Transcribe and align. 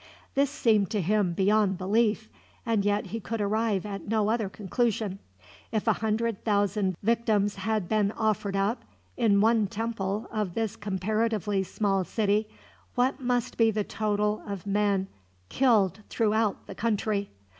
This 0.33 0.49
seemed 0.49 0.89
to 0.89 0.99
him 0.99 1.33
beyond 1.33 1.77
belief, 1.77 2.27
and 2.65 2.83
yet 2.83 3.05
he 3.13 3.19
could 3.19 3.39
arrive 3.39 3.85
at 3.85 4.07
no 4.07 4.31
other 4.31 4.49
conclusion. 4.49 5.19
If 5.71 5.85
a 5.87 5.93
hundred 6.01 6.43
thousand 6.43 6.97
victims 7.03 7.57
had 7.57 7.87
been 7.87 8.11
offered 8.13 8.55
up, 8.55 8.83
in 9.15 9.41
one 9.41 9.67
temple 9.67 10.27
of 10.31 10.55
this 10.55 10.75
comparatively 10.75 11.61
small 11.61 12.03
city, 12.03 12.49
what 12.95 13.19
must 13.19 13.57
be 13.57 13.69
the 13.69 13.83
total 13.83 14.41
of 14.47 14.65
men 14.65 15.07
killed 15.49 15.99
throughout 16.09 16.65
the 16.65 16.73
country? 16.73 17.29